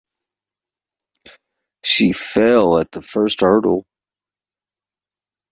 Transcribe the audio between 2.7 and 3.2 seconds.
at the